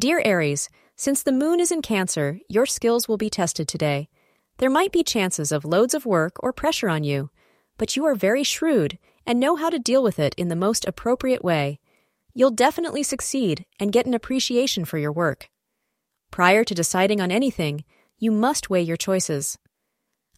Dear 0.00 0.22
Aries, 0.24 0.70
since 0.96 1.22
the 1.22 1.30
moon 1.30 1.60
is 1.60 1.70
in 1.70 1.82
Cancer, 1.82 2.40
your 2.48 2.64
skills 2.64 3.06
will 3.06 3.18
be 3.18 3.28
tested 3.28 3.68
today. 3.68 4.08
There 4.56 4.70
might 4.70 4.92
be 4.92 5.02
chances 5.02 5.52
of 5.52 5.66
loads 5.66 5.92
of 5.92 6.06
work 6.06 6.42
or 6.42 6.54
pressure 6.54 6.88
on 6.88 7.04
you, 7.04 7.28
but 7.76 7.96
you 7.96 8.06
are 8.06 8.14
very 8.14 8.42
shrewd 8.42 8.98
and 9.26 9.38
know 9.38 9.56
how 9.56 9.68
to 9.68 9.78
deal 9.78 10.02
with 10.02 10.18
it 10.18 10.34
in 10.38 10.48
the 10.48 10.56
most 10.56 10.86
appropriate 10.86 11.44
way. 11.44 11.80
You'll 12.32 12.50
definitely 12.50 13.02
succeed 13.02 13.66
and 13.78 13.92
get 13.92 14.06
an 14.06 14.14
appreciation 14.14 14.86
for 14.86 14.96
your 14.96 15.12
work. 15.12 15.50
Prior 16.30 16.64
to 16.64 16.74
deciding 16.74 17.20
on 17.20 17.30
anything, 17.30 17.84
you 18.18 18.30
must 18.30 18.70
weigh 18.70 18.80
your 18.80 18.96
choices. 18.96 19.58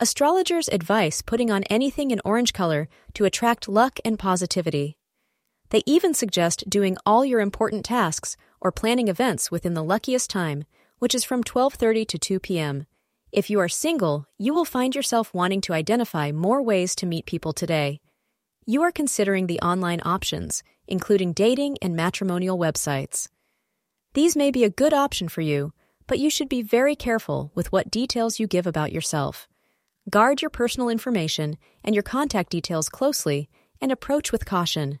Astrologers 0.00 0.68
advise 0.68 1.20
putting 1.20 1.50
on 1.50 1.64
anything 1.64 2.12
in 2.12 2.20
orange 2.24 2.52
color 2.52 2.88
to 3.14 3.24
attract 3.24 3.68
luck 3.68 3.98
and 4.04 4.20
positivity. 4.20 4.98
They 5.70 5.82
even 5.84 6.14
suggest 6.14 6.70
doing 6.70 6.96
all 7.04 7.24
your 7.24 7.40
important 7.40 7.84
tasks 7.84 8.36
or 8.60 8.72
planning 8.72 9.08
events 9.08 9.50
within 9.50 9.74
the 9.74 9.84
luckiest 9.84 10.30
time, 10.30 10.64
which 10.98 11.14
is 11.14 11.24
from 11.24 11.44
12:30 11.44 12.06
to 12.06 12.18
2 12.18 12.40
p.m. 12.40 12.86
If 13.30 13.50
you 13.50 13.60
are 13.60 13.68
single, 13.68 14.26
you 14.38 14.54
will 14.54 14.64
find 14.64 14.94
yourself 14.94 15.34
wanting 15.34 15.60
to 15.62 15.74
identify 15.74 16.32
more 16.32 16.62
ways 16.62 16.94
to 16.96 17.06
meet 17.06 17.26
people 17.26 17.52
today. 17.52 18.00
You 18.66 18.82
are 18.82 18.92
considering 18.92 19.46
the 19.46 19.60
online 19.60 20.00
options, 20.04 20.62
including 20.86 21.32
dating 21.32 21.78
and 21.82 21.94
matrimonial 21.94 22.58
websites. 22.58 23.28
These 24.14 24.36
may 24.36 24.50
be 24.50 24.64
a 24.64 24.70
good 24.70 24.94
option 24.94 25.28
for 25.28 25.42
you, 25.42 25.72
but 26.06 26.18
you 26.18 26.30
should 26.30 26.48
be 26.48 26.62
very 26.62 26.96
careful 26.96 27.52
with 27.54 27.70
what 27.70 27.90
details 27.90 28.40
you 28.40 28.46
give 28.46 28.66
about 28.66 28.92
yourself. 28.92 29.46
Guard 30.08 30.40
your 30.40 30.50
personal 30.50 30.88
information 30.88 31.58
and 31.84 31.94
your 31.94 32.02
contact 32.02 32.50
details 32.50 32.88
closely 32.88 33.50
and 33.80 33.92
approach 33.92 34.32
with 34.32 34.46
caution. 34.46 35.00